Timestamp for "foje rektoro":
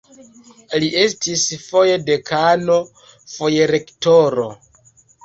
3.35-4.49